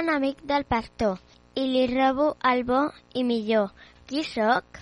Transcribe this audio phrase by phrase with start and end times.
[0.00, 1.18] l'enemic del pastor
[1.60, 2.80] i li robo el bo
[3.12, 3.72] i millor.
[4.08, 4.78] Qui sóc?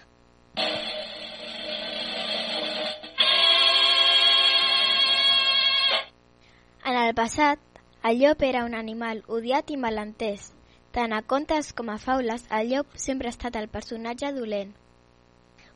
[6.87, 7.59] En el passat,
[8.09, 10.53] el llop era un animal odiat i malentès.
[10.95, 14.71] Tant a contes com a faules, el llop sempre ha estat el personatge dolent.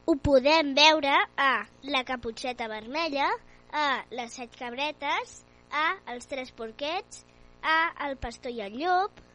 [0.07, 1.51] Ho podem veure a
[1.83, 3.27] La caputxeta vermella,
[3.73, 7.27] a Les set cabretes, a Els tres porquets,
[7.63, 9.31] a El pastor i el llop...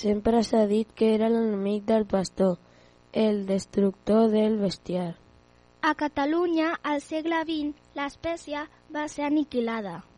[0.00, 2.58] Sempre s'ha dit que era l'enemic del pastor,
[3.12, 5.16] el destructor del bestiar.
[5.82, 10.09] A Catalunya, al segle XX, l'espècie va ser aniquilada.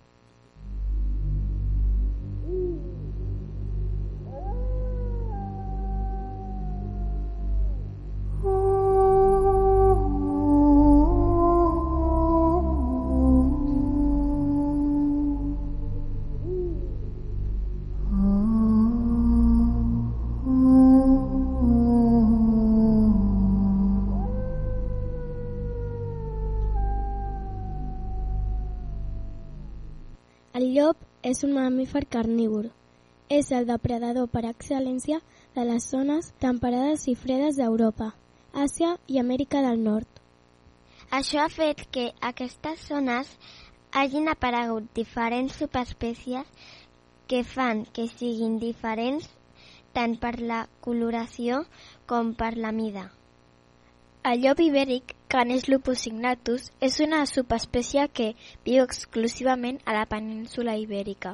[31.32, 32.68] És un mamífer carnívor.
[33.32, 35.20] És el depredador per excel·lència
[35.56, 38.10] de les zones temperades i fredes d'Europa,
[38.52, 40.08] Àsia i Amèrica del Nord.
[41.18, 43.30] Això ha fet que aquestes zones
[44.02, 46.68] hagin aparegut diferents subespècies
[47.28, 49.28] que fan que siguin diferents
[49.96, 51.64] tant per la coloració
[52.08, 53.08] com per la mida.
[54.30, 58.28] El llop ibèric, Canis lupus signatus, és una subespècie que
[58.68, 61.32] viu exclusivament a la península ibèrica.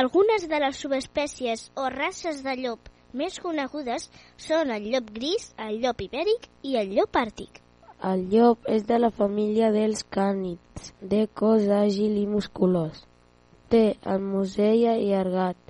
[0.00, 2.90] Algunes de les subespècies o races de llop
[3.22, 4.10] més conegudes
[4.48, 7.62] són el llop gris, el llop ibèric i el llop àrtic.
[8.10, 13.04] El llop és de la família dels cànids, de cos àgil i musculós.
[13.70, 15.69] Té el musell allargat,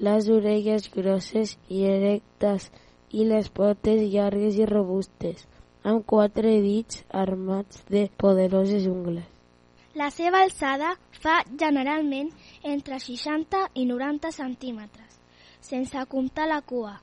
[0.00, 2.70] les orelles grosses i erectes
[3.12, 5.44] i les potes llargues i robustes,
[5.84, 9.26] amb quatre dits armats de poderoses ungles.
[9.94, 12.30] La seva alçada fa generalment
[12.62, 15.18] entre 60 i 90 centímetres,
[15.60, 16.94] sense comptar la cua,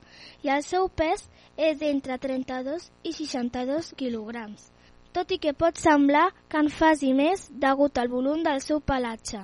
[0.41, 1.27] i el seu pes
[1.57, 4.71] és d'entre 32 i 62 quilograms,
[5.13, 9.43] tot i que pot semblar que en faci més degut al volum del seu pelatge.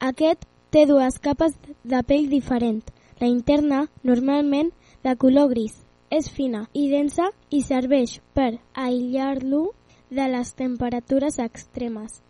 [0.00, 2.82] Aquest té dues capes de pell diferent.
[3.20, 4.70] La interna, normalment
[5.04, 5.74] de color gris,
[6.10, 9.62] és fina i densa i serveix per aïllar-lo
[10.10, 12.20] de les temperatures extremes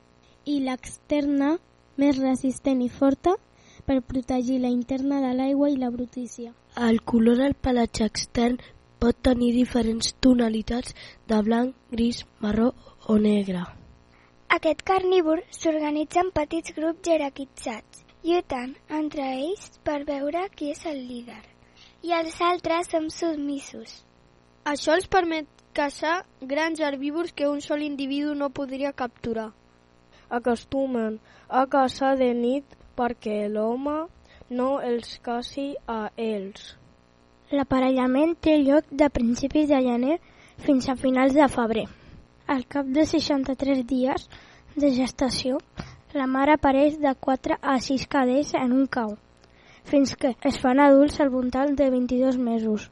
[0.45, 1.55] i l'externa,
[2.01, 3.37] més resistent i forta,
[3.87, 6.53] per protegir la interna de l'aigua i la brutícia.
[6.77, 8.59] El color del pelatge extern
[9.01, 10.95] pot tenir diferents tonalitats
[11.29, 12.73] de blanc, gris, marró
[13.07, 13.65] o negre.
[14.51, 21.01] Aquest carnívor s'organitza en petits grups jerarquitzats, lluitant entre ells per veure qui és el
[21.09, 21.41] líder.
[22.03, 23.95] I els altres són submissos.
[24.73, 26.21] Això els permet caçar
[26.53, 29.51] grans herbívors que un sol individu no podria capturar.
[30.31, 31.19] Acostumen
[31.49, 33.97] a caçar de nit perquè l'home
[34.51, 36.75] no els caci a ells.
[37.51, 40.19] L'aparellament té lloc de principis de gener
[40.67, 41.87] fins a finals de febrer.
[42.47, 44.29] Al cap de 63 dies
[44.77, 45.59] de gestació,
[46.13, 49.17] la mare apareix de 4 a 6 cadells en un cau,
[49.91, 52.91] fins que es fan adults al voltant de 22 mesos.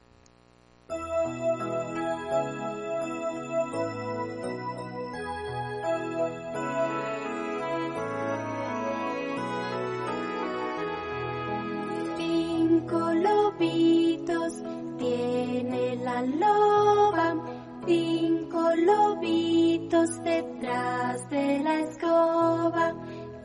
[12.16, 14.62] Cinco lobitos
[14.98, 17.57] tiene la loba,
[17.88, 22.92] cinco lobitos detrás de la escoba,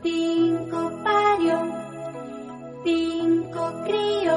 [0.02, 1.58] cinco parió,
[2.84, 4.36] cinco crió,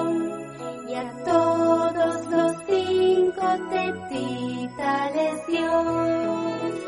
[0.87, 5.83] y a todos los cinco tetita les dio.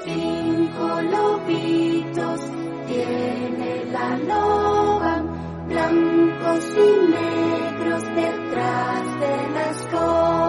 [0.06, 2.42] Cinco lobitos
[2.88, 5.22] tiene la loba,
[5.68, 10.49] blancos y negros detrás de la escoba.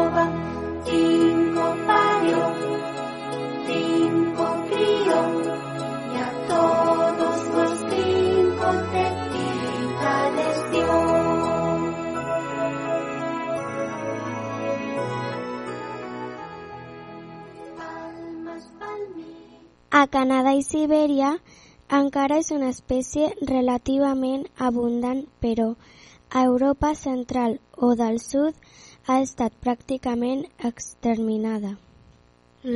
[20.15, 21.29] Canadà i Sibèria
[21.97, 25.67] encara és una espècie relativament abundant, però
[26.31, 28.59] a Europa central o del sud
[29.07, 31.77] ha estat pràcticament exterminada.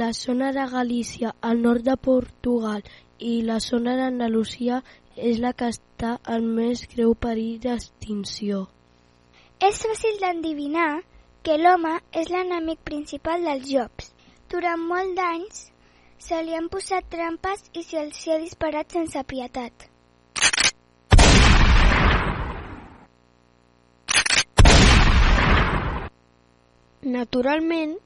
[0.03, 2.87] La zona de Galícia, al nord de Portugal
[3.19, 4.81] i la zona d'Andalusia
[5.17, 8.65] és la que està en més greu perill d'extinció.
[9.59, 11.03] És fàcil d'endevinar
[11.43, 14.15] que l'home és l'enemic principal dels jocs.
[14.51, 15.71] Durant molt d'anys
[16.25, 19.89] se li han posat trampes i se'ls ha disparat sense pietat.
[27.17, 27.99] Naturalment,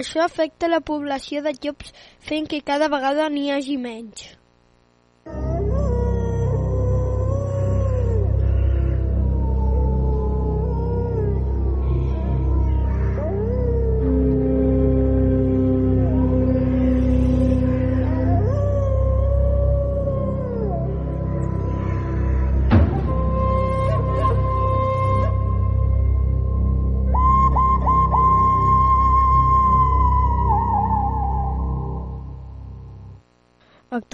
[0.00, 1.90] això afecta la població de llops
[2.28, 4.28] fent que cada vegada n'hi hagi menys.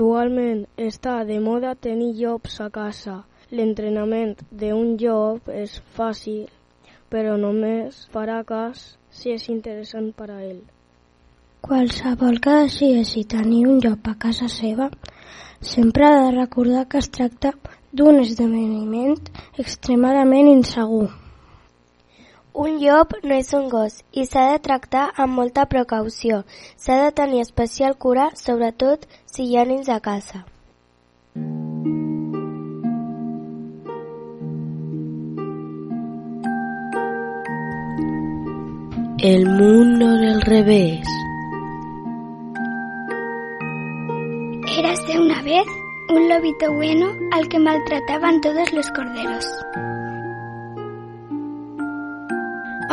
[0.03, 3.13] Actualment està de moda tenir llops a casa.
[3.55, 4.33] L'entrenament
[4.63, 6.49] d'un llop és fàcil,
[7.13, 8.83] però només farà cas
[9.19, 10.59] si és interessant per a ell.
[11.69, 14.91] Qualsevol que decideixi tenir un llop a casa seva
[15.77, 17.55] sempre ha de recordar que es tracta
[17.93, 19.15] d'un esdeveniment
[19.67, 21.13] extremadament insegur.
[22.55, 26.43] Un llop no és un gos i s'ha de tractar amb molta precaució.
[26.77, 30.45] S'ha de tenir especial cura, sobretot si hi ha nens a casa.
[39.33, 41.07] El mundo del revés.
[44.77, 45.65] Érase una vez
[46.11, 49.47] un lobito bueno al que maltrataban todos los corderos.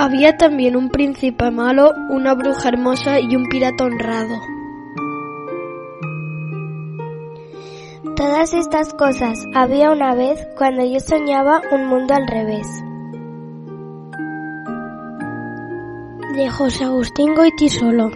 [0.02, 4.40] Había también un príncipe malo, una bruja hermosa y un pirata honrado.
[8.16, 12.66] Todas estas cosas había una vez cuando yo soñaba un mundo al revés.
[16.34, 18.12] De José Agustín Goitisolo.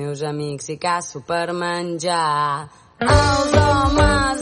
[0.00, 2.68] Meus amics i caço per menjar.
[3.00, 4.39] Els homes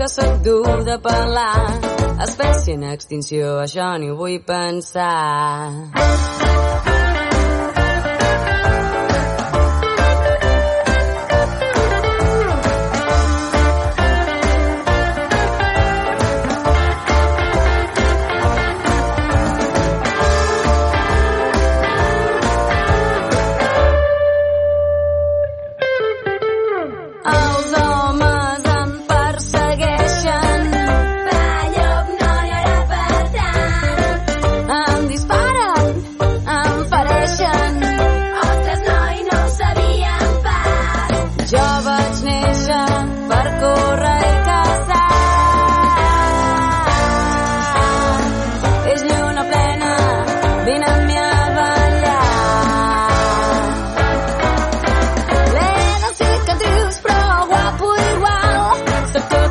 [0.00, 0.08] que
[0.42, 1.76] dur de pelar.
[2.24, 5.10] Espècie en extinció, això ni ho vull pensar.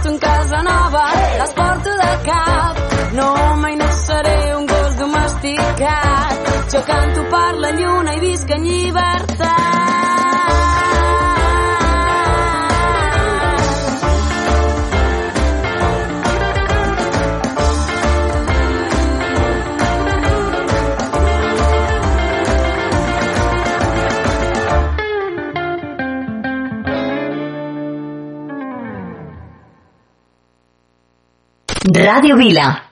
[0.09, 1.05] en casa nova,
[1.39, 2.73] les porto de cap.
[3.13, 3.29] No,
[3.61, 6.51] mai no seré un gos domesticat.
[6.73, 9.18] Jo canto per la lluna i visc en llibertat.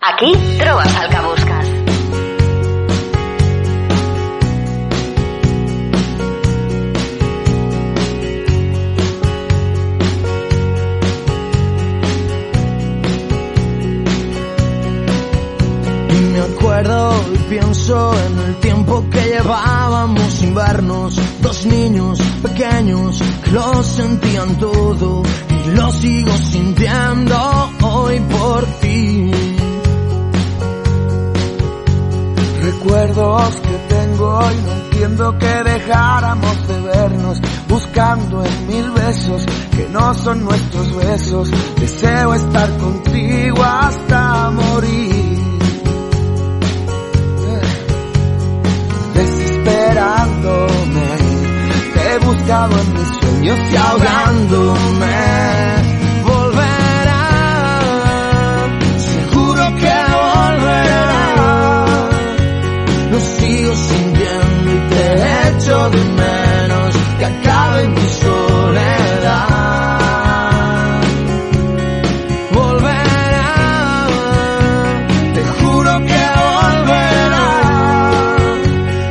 [0.01, 1.67] Aquí trobes el.
[16.09, 21.19] Y me acuerdo y pienso en el tiempo que llevábamos sin vernos.
[21.41, 26.76] Dos niños pequeños que lo sentían todo y lo sigo sintiendo
[34.47, 40.43] tengo y no entiendo que dejáramos de vernos, buscando en mil besos que no son
[40.43, 41.51] nuestros besos.
[41.79, 45.37] Deseo estar contigo hasta morir.
[49.13, 51.07] Desesperándome,
[51.93, 55.56] te he buscado en mis sueños y ahogándome.
[65.67, 69.59] De menos que acabe mi soledad.
[72.53, 74.07] Volverá,
[75.33, 77.49] te juro que volverá.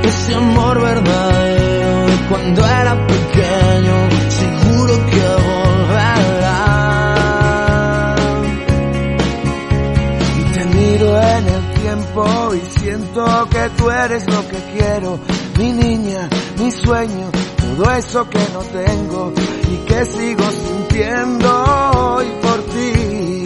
[0.04, 6.56] Ese amor verdadero de cuando era pequeño, seguro que volverá.
[10.38, 15.18] Y te miro en el tiempo y siento que tú eres lo que quiero,
[15.58, 19.32] mi niña, mi sueño, todo eso que no tengo
[19.70, 23.44] y que sigo sintiendo hoy por ti.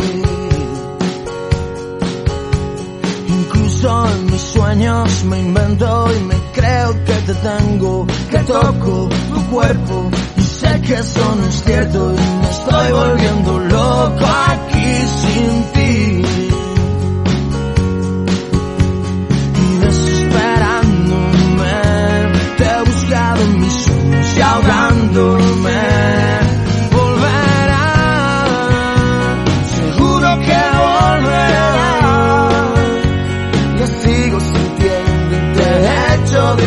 [3.29, 9.51] Incluso en mis sueños me invento y me creo que te tengo, que toco tu
[9.51, 15.63] cuerpo y sé que eso no es cierto y me estoy volviendo loco aquí sin
[15.73, 16.20] ti.
[24.41, 25.83] Y ahogándome.
[26.93, 27.87] Volverá,
[29.77, 31.73] seguro que volverá.
[33.79, 35.69] Yo sigo sintiendo y te
[36.15, 36.67] echo de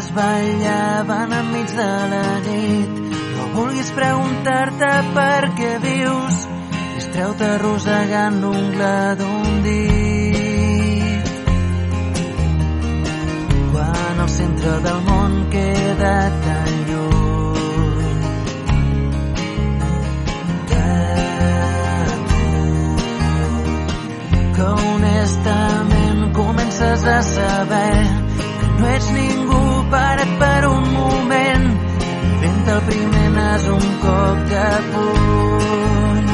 [0.00, 2.88] Et desvetllaven enmig de la nit,
[3.36, 6.46] no vulguis preguntar-te per què vius
[6.94, 11.28] i estreu-te arrossegant l'ungla d'un dit.
[13.72, 16.68] Quan el centre del món queda tan
[24.54, 28.06] que honestament comences a saber
[28.60, 31.66] que no ets ningú parat per un moment.
[32.30, 36.28] Inventa el primer nas un cop de puny.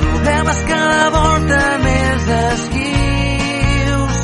[0.00, 4.18] Problemes cada volta més esquius.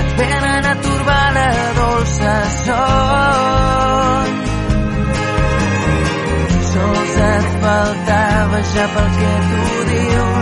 [0.00, 4.28] Et venen a turbar la dolça son.
[6.72, 10.39] Sols et faltava ja pel que tu dius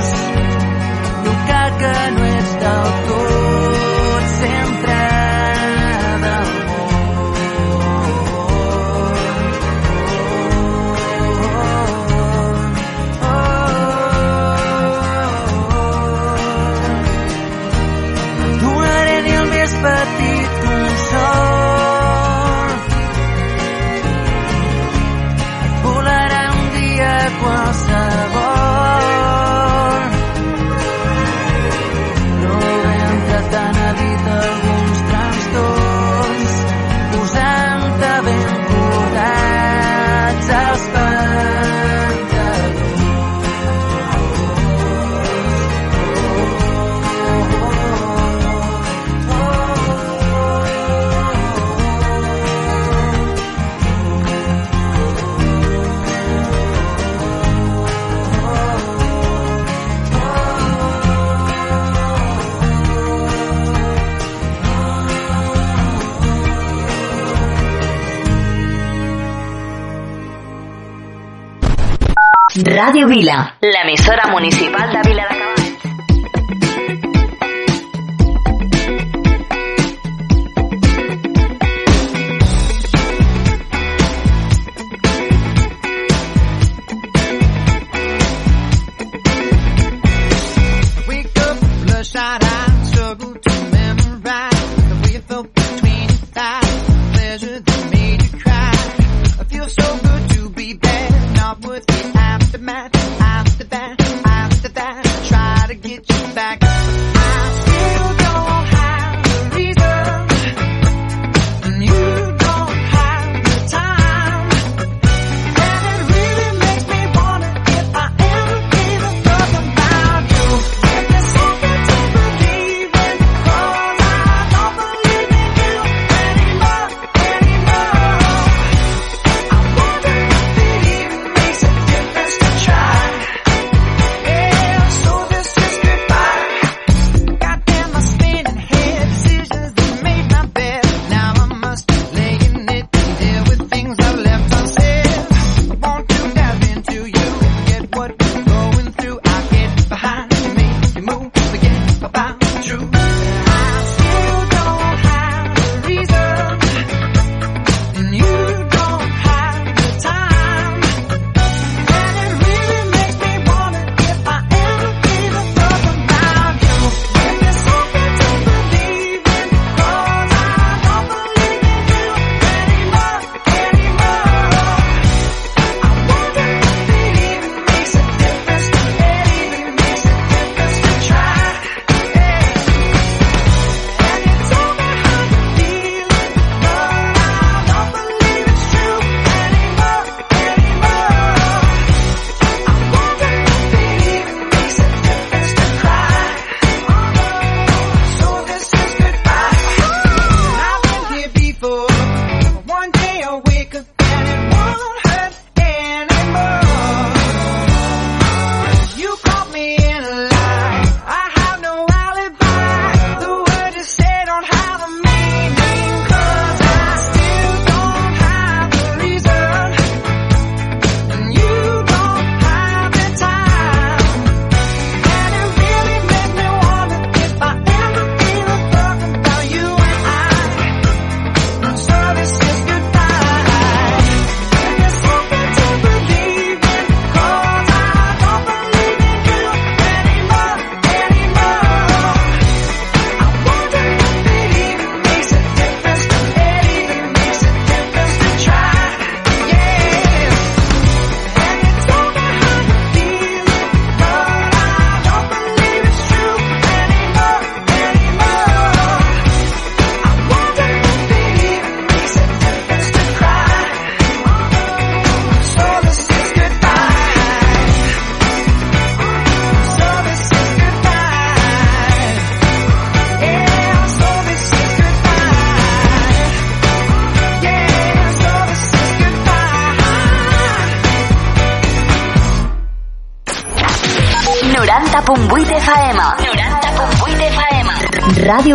[73.60, 75.07] La emisora municipal de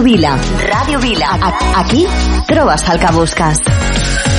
[0.03, 0.35] Vila.
[0.67, 1.31] Ràdio Vila.
[1.79, 2.05] Aquí
[2.45, 4.32] trobes el que busques.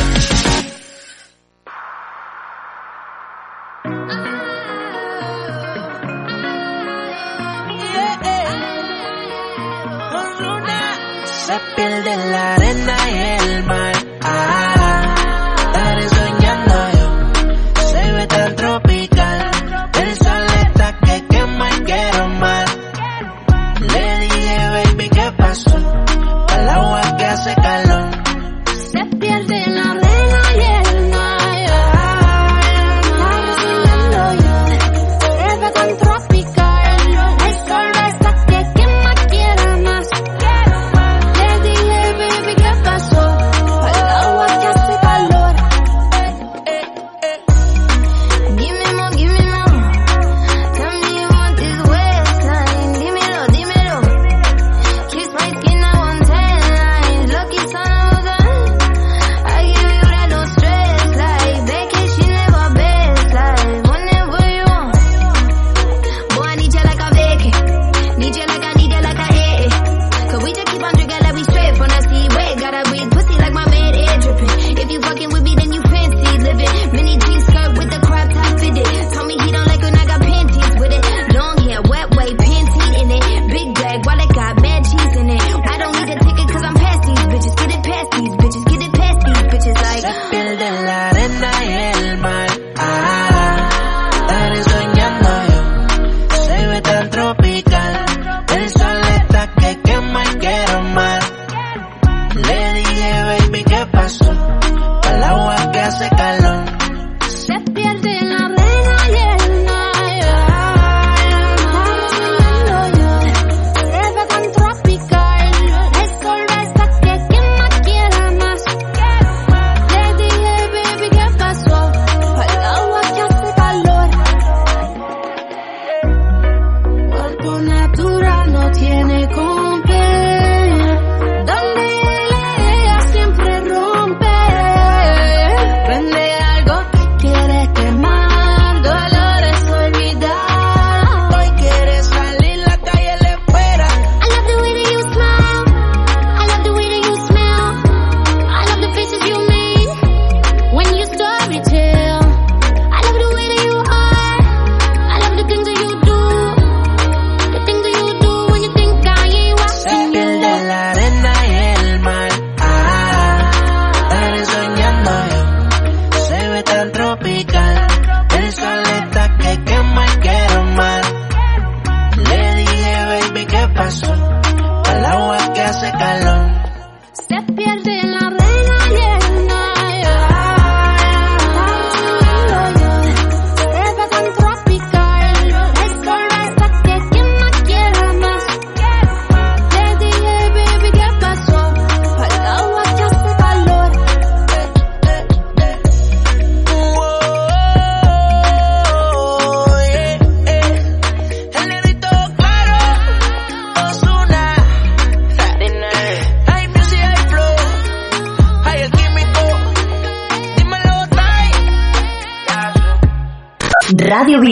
[128.75, 129.64] tiene con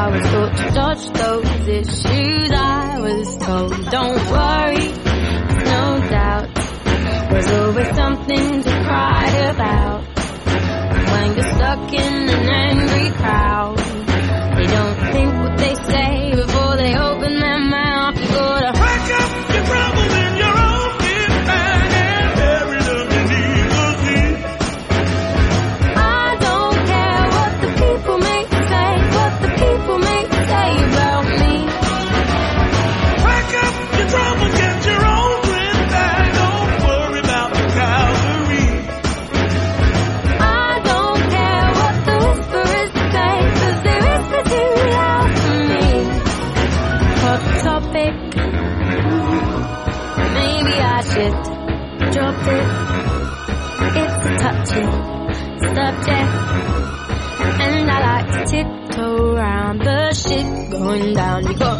[0.00, 2.52] I was taught to dodge those issues.
[2.52, 4.92] I was told, don't worry,
[5.74, 6.54] no doubt.
[7.30, 10.04] There's always something to cry about
[11.10, 13.47] when you're stuck in an angry crowd.
[60.88, 61.46] going down.
[61.46, 61.77] You go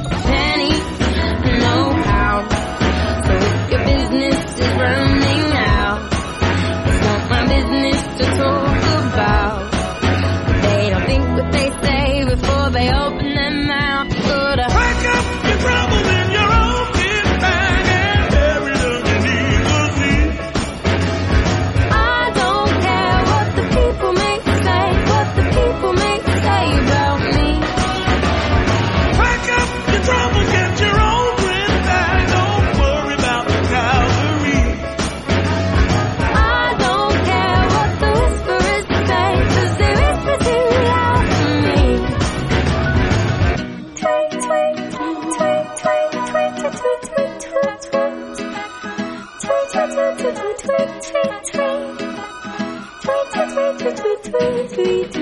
[54.39, 55.18] baby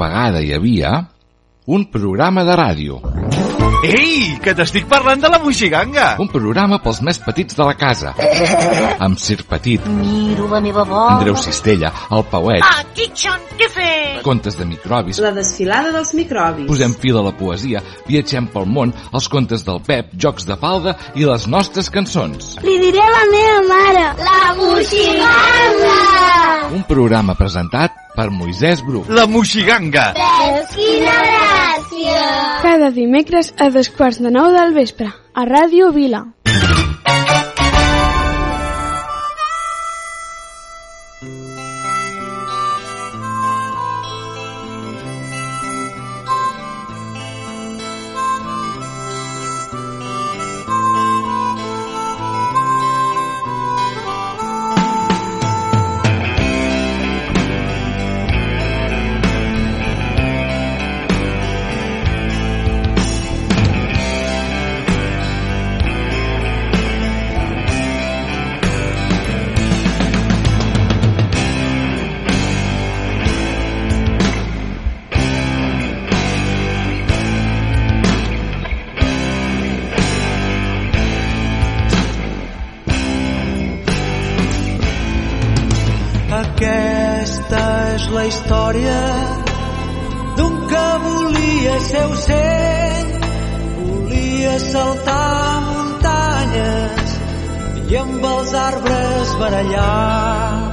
[0.00, 0.92] vegada hi havia
[1.68, 3.00] un programa de ràdio.
[3.84, 6.06] Ei, que t'estic parlant de la Moixiganga!
[6.22, 8.14] Un programa pels més petits de la casa.
[8.18, 8.96] Eh.
[9.04, 9.84] amb Sir Petit.
[10.00, 11.18] Miro la meva bola.
[11.18, 12.64] Andreu Cistella, el Pauet.
[12.64, 13.97] Ah, Kitchen, què fer?
[14.24, 15.20] Contes de microbis.
[15.22, 16.66] La desfilada dels microbis.
[16.68, 20.96] Posem fil a la poesia, viatgem pel món, els contes del Pep, jocs de falda
[21.18, 22.56] i les nostres cançons.
[22.64, 24.04] Li diré a la meva mare.
[24.24, 25.96] La Moixiganga!
[26.74, 29.04] Un programa presentat per Moisès Bru.
[29.14, 30.10] La Moixiganga!
[30.18, 32.24] Veus quina gràcia!
[32.64, 36.24] Cada dimecres a dos quarts de nou del vespre, a Ràdio Vila.
[88.68, 89.00] història
[90.36, 93.08] d'un que volia ser ocell,
[93.78, 97.14] volia saltar muntanyes
[97.88, 100.72] i amb els arbres barallar.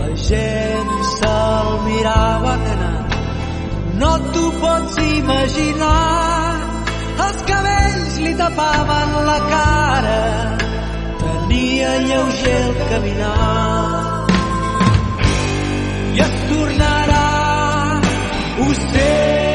[0.00, 2.92] La gent se'l mirava, nena,
[4.02, 6.54] no t'ho pots imaginar.
[7.26, 10.22] Els cabells li tapaven la cara,
[11.22, 14.09] tenia lleuger el caminar.
[18.70, 19.49] o seu.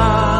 [0.00, 0.39] God.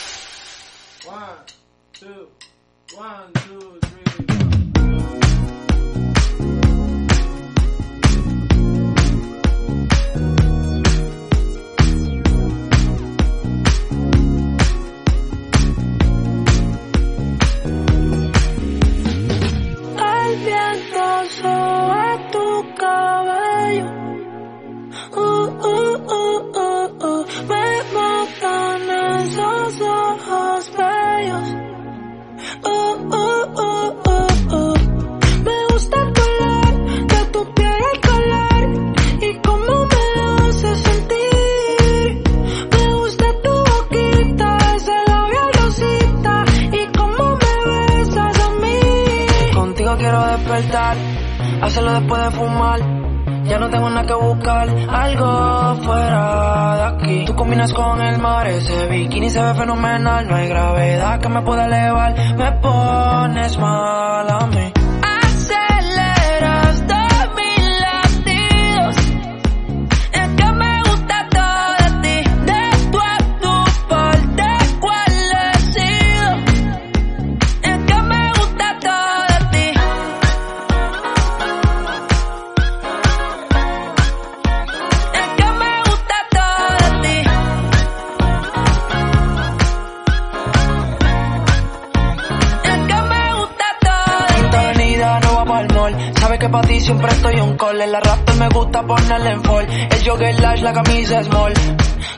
[96.41, 97.79] Que para ti siempre estoy on call.
[97.79, 99.67] El arrastre me gusta ponerle en fall.
[99.69, 101.53] El jogger lash, la camisa small.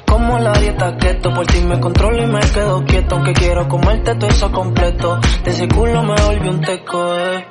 [0.08, 3.16] Como la dieta keto, por ti me controlo y me quedo quieto.
[3.16, 5.20] Aunque quiero comerte todo eso completo.
[5.44, 7.48] De ese culo me volví un teco, eh.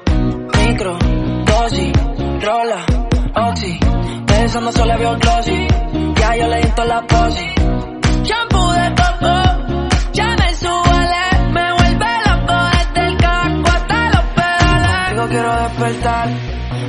[0.58, 0.96] Micro,
[1.44, 1.92] dosis,
[2.40, 2.86] rola,
[3.34, 3.78] oxi.
[4.26, 5.66] Pensando solo veo glossy.
[6.16, 7.48] Ya yo le di la posi.
[8.24, 11.24] Shampoo de coco, ya me suele.
[11.52, 15.18] Me vuelve loco desde el casco hasta los pedales.
[15.18, 16.28] Contigo quiero despertar,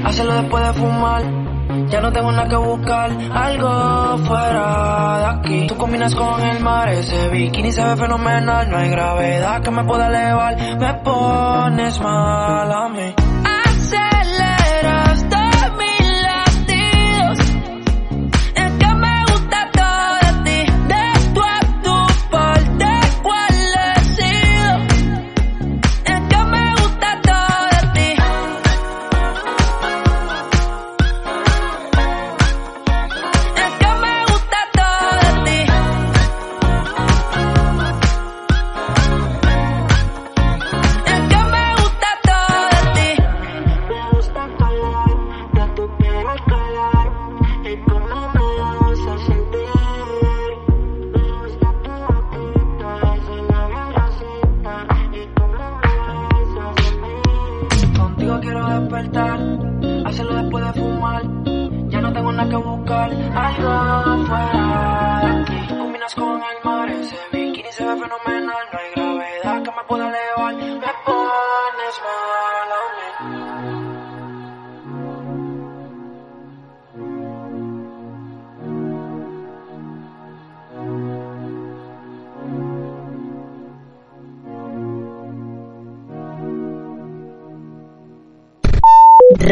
[0.04, 1.24] hacerlo después de fumar.
[1.89, 5.68] Ya no tengo nada que buscar, algo fuera de aquí.
[5.68, 8.70] Tú combinas con el mar, ese bikini se ve fenomenal.
[8.70, 13.33] No hay gravedad que me pueda elevar, me pones mal a mí.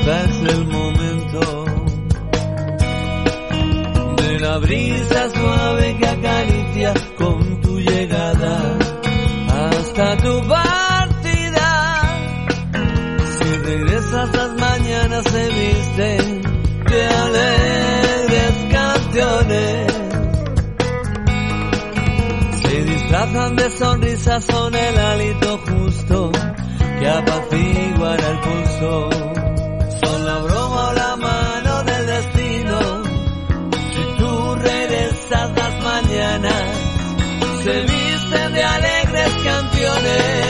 [0.00, 1.64] Quizás el momento
[4.16, 8.78] de la brisa suave que acaricia con tu llegada
[9.48, 12.02] hasta tu partida.
[13.38, 16.42] Si regresas las mañanas se visten
[16.90, 19.92] de alegres canciones.
[22.62, 26.32] Se disfrazan de sonrisas, son el hálito justo
[26.98, 29.19] que apaciguará el pulso.
[40.18, 40.49] day.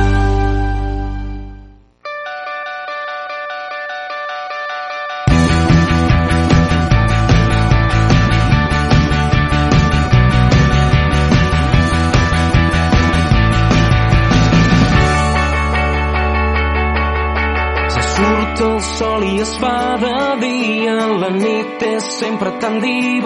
[22.61, 23.19] 当地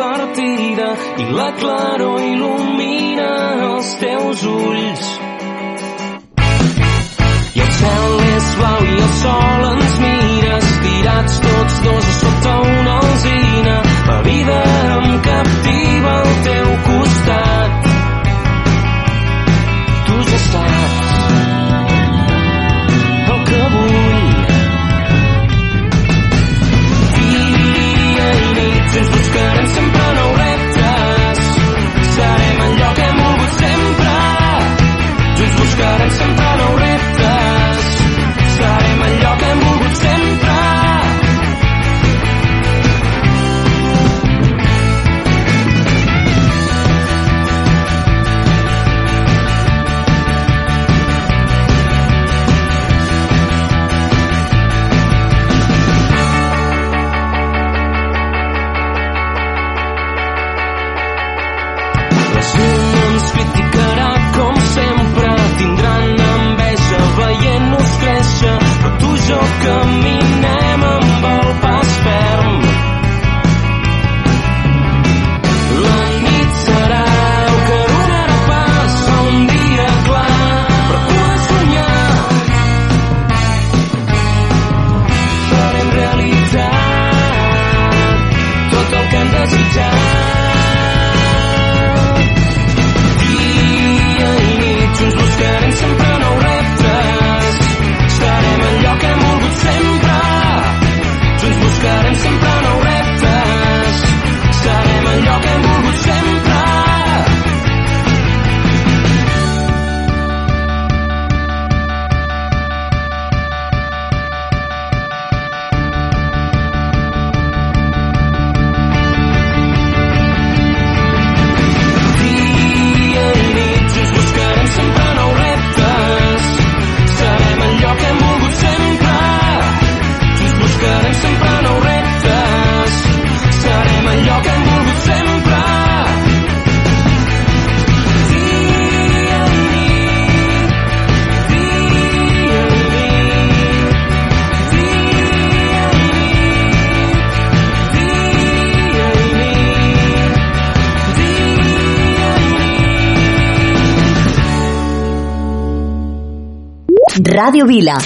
[157.46, 158.00] Radio Vila.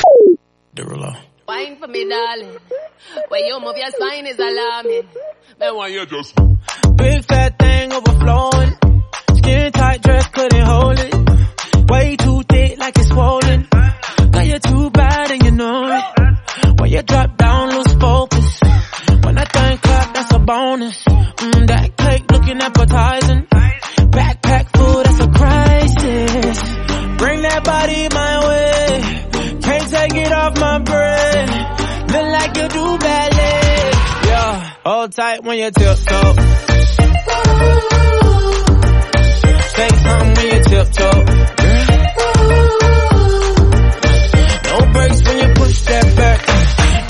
[1.47, 2.57] Wine for me, darling.
[3.29, 5.07] When you move your spine is alarming.
[5.61, 6.35] Me want you just
[6.97, 8.73] Big fat thing overflowing.
[9.37, 11.89] Skin tight dress couldn't hold it.
[11.89, 13.67] Way too thick like it's swollen.
[14.31, 16.79] Girl, you're too bad and you know it.
[16.81, 18.59] When you drop down, lose focus.
[19.23, 21.03] When I think clap, that's a bonus.
[21.05, 23.47] Mm, that cake looking appetizing.
[23.47, 24.38] Backpack
[35.19, 36.33] tight when you tiptoe.
[39.75, 41.19] Say something when you tiptoe.
[44.69, 46.39] No brakes when you push that back.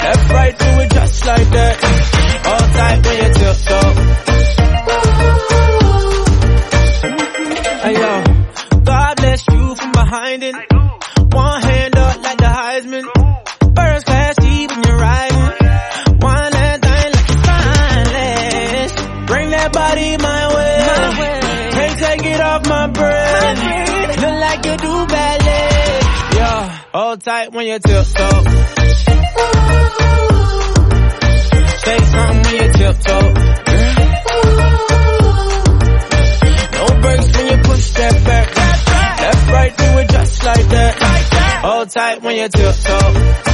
[0.03, 1.75] Left, right, do it just like that.
[2.47, 3.33] Hold tight when you
[27.59, 28.43] when you tiptoe.
[31.83, 33.33] Say something when you tiptoe.
[36.77, 38.47] No brakes when you push that back.
[38.55, 40.93] Left, right, do it just like that.
[41.63, 43.49] Hold tight when you tiptoe.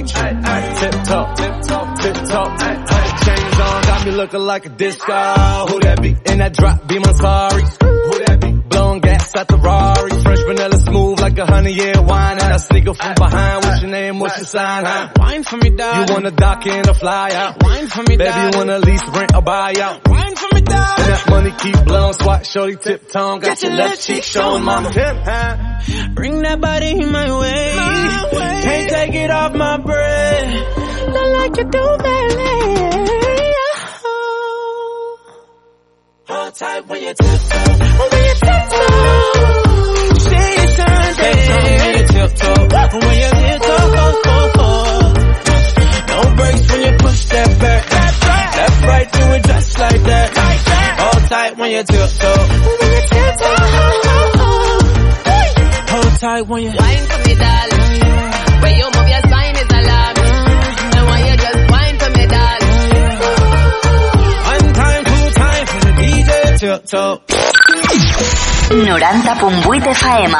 [0.00, 0.92] Left cheek, right cheek.
[0.92, 2.58] Tip top, tip top, tip top.
[3.24, 5.12] Chains on, got me looking like a disco.
[5.68, 6.16] Who that be?
[6.26, 7.62] In that drop, be my sorry.
[7.62, 8.50] Who that be?
[8.52, 10.10] Blowing gas at the Rari.
[10.22, 12.38] Fresh vanilla smooth like a honey year wine.
[12.40, 13.64] And I sneak up from behind.
[13.64, 14.18] What's your name?
[14.18, 14.84] What's your sign?
[14.84, 15.08] Huh?
[15.16, 16.08] Wine for me, darling.
[16.08, 17.62] You wanna dock in or fly out?
[17.62, 18.52] Wine for me, Baby, darling.
[18.52, 20.08] you wanna lease, rent, or buy out?
[20.08, 23.40] Wine for me, that money keep blowing, swat, shorty, tip tongue.
[23.40, 24.90] Got Get your left cheek showing, mama.
[24.90, 26.14] Tip?
[26.14, 27.72] Bring that body in my way.
[28.62, 30.64] Can't take it off my brain.
[31.12, 32.92] Look like you do ballet.
[36.28, 37.74] Hold tight when you tiptoe.
[37.98, 38.88] When you tiptoe.
[40.18, 41.38] Say something.
[41.48, 42.98] when you tiptoe.
[42.98, 43.31] When you
[51.52, 52.48] tight when you tiptoe.
[52.80, 53.56] When you tiptoe.
[55.92, 58.62] Hold tight when you Wine for me, darling.
[58.62, 60.32] When you move your spine is alarming.
[60.92, 63.18] Me want you just wine for me, darling.
[64.48, 67.20] One time, two time for the DJ tiptoe.
[68.72, 70.32] 90.8 FM.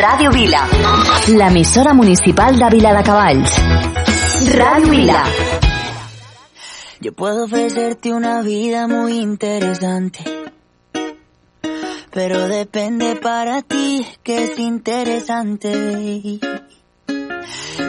[0.00, 0.62] Ràdio Vila.
[1.28, 3.52] L'emissora municipal de Vila de Cavalls.
[4.56, 5.22] Ràdio Vila.
[7.06, 10.24] Yo puedo ofrecerte una vida muy interesante.
[12.10, 16.40] Pero depende para ti que es interesante.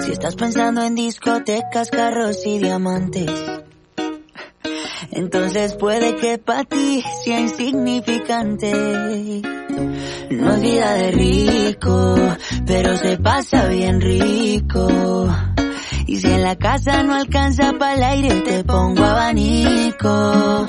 [0.05, 3.32] Si estás pensando en discotecas, carros y diamantes.
[5.09, 8.72] Entonces puede que para ti sea insignificante.
[10.30, 12.18] No es vida de rico,
[12.68, 14.88] pero se pasa bien rico.
[16.08, 20.66] Y si en la casa no alcanza para el aire, te pongo abanico.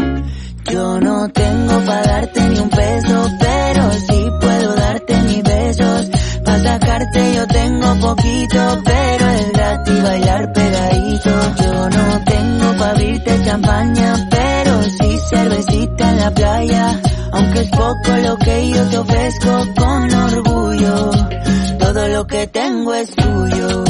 [0.69, 6.11] Yo no tengo para darte ni un peso, pero sí puedo darte mis besos.
[6.45, 11.31] Para sacarte yo tengo poquito, pero es gratis bailar pegadito.
[11.63, 17.01] Yo no tengo para abrirte champaña, pero sí cervecita en la playa.
[17.33, 21.11] Aunque es poco lo que yo te ofrezco con orgullo,
[21.79, 23.85] todo lo que tengo es tuyo.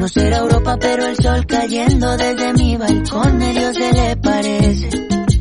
[0.00, 4.88] No será Europa, pero el sol cayendo desde mi balcón medio se le parece.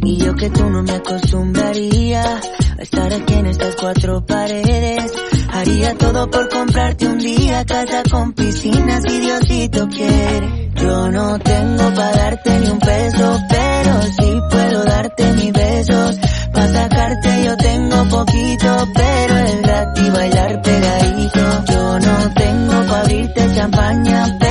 [0.03, 5.14] Y yo que tú no me acostumbraría a estar aquí en estas cuatro paredes.
[5.53, 10.72] Haría todo por comprarte un día casa con piscina si Diosito quiere.
[10.76, 16.20] Yo no tengo para darte ni un peso, pero sí puedo darte mis besos.
[16.53, 21.66] Pa' sacarte yo tengo poquito, pero es gratis bailar pegadito.
[21.72, 24.49] Yo no tengo pa' abrirte champaña, pero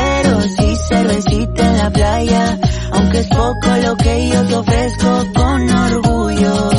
[3.48, 6.70] poco lo que yo te ofrezco con orgullo,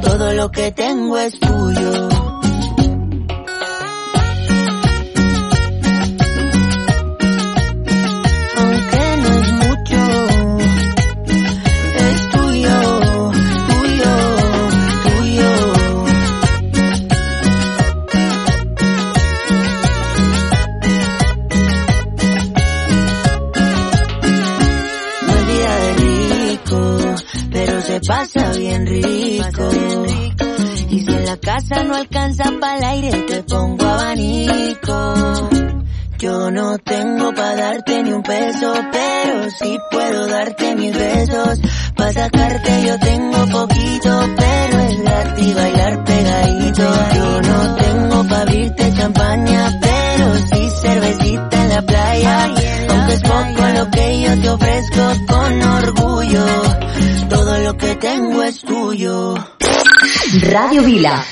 [0.00, 2.03] todo lo que tengo es tuyo.
[60.84, 61.24] Vila.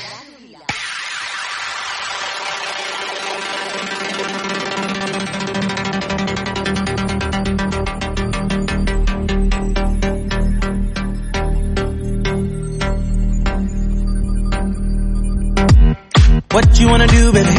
[16.49, 17.49] What you wanna do, baby?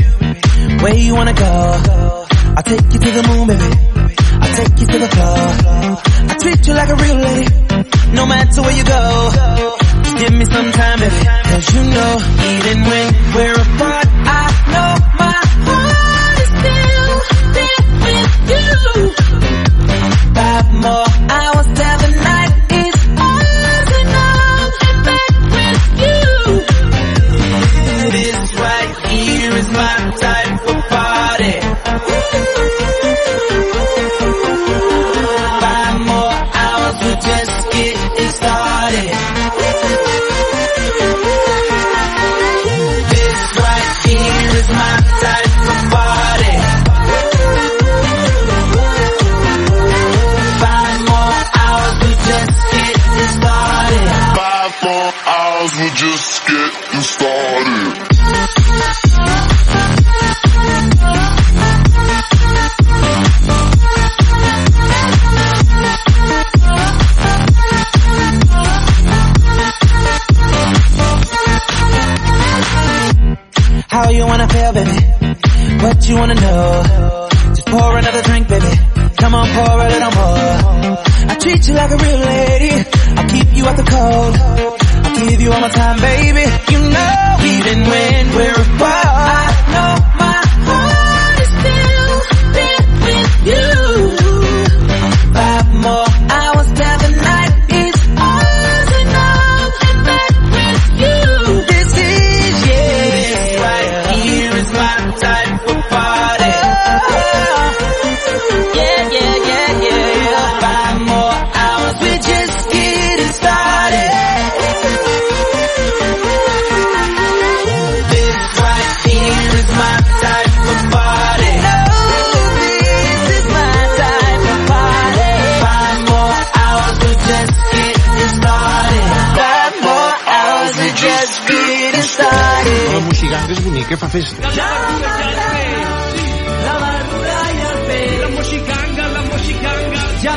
[0.82, 1.44] Where you wanna go?
[2.56, 3.70] I'll take you to the moon, baby.
[4.42, 5.36] I'll take you to the floor.
[6.28, 9.83] I treat you like a real lady, no matter where you go.
[10.34, 11.14] Give me some time, baby.
[11.14, 12.18] Cause you know,
[12.50, 17.14] even when we're apart, I know my heart is still
[17.54, 18.74] there with you.
[20.34, 26.26] Five more hours till the night is ours and I'll get back with you.
[28.10, 30.33] This right here is my type